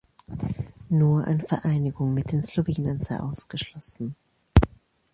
[0.89, 4.15] Nur eine Vereinigung mit den Slowenen sei ausgeschlossen.